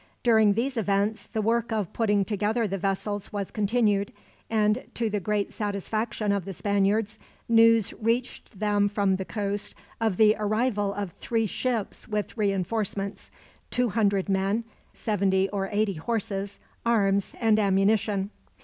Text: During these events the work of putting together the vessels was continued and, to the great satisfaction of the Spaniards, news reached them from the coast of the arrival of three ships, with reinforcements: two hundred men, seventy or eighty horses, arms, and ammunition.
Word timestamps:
During 0.23 0.53
these 0.53 0.77
events 0.77 1.27
the 1.27 1.43
work 1.43 1.71
of 1.71 1.93
putting 1.93 2.25
together 2.25 2.67
the 2.67 2.79
vessels 2.79 3.31
was 3.31 3.51
continued 3.51 4.11
and, 4.49 4.83
to 4.95 5.11
the 5.11 5.19
great 5.19 5.53
satisfaction 5.53 6.31
of 6.31 6.43
the 6.43 6.53
Spaniards, 6.53 7.19
news 7.47 7.93
reached 7.93 8.59
them 8.59 8.89
from 8.89 9.17
the 9.17 9.25
coast 9.25 9.75
of 9.99 10.17
the 10.17 10.35
arrival 10.39 10.91
of 10.91 11.11
three 11.11 11.45
ships, 11.45 12.07
with 12.07 12.35
reinforcements: 12.35 13.29
two 13.69 13.89
hundred 13.89 14.27
men, 14.27 14.63
seventy 14.91 15.47
or 15.49 15.69
eighty 15.71 15.93
horses, 15.93 16.59
arms, 16.83 17.35
and 17.39 17.59
ammunition. 17.59 18.31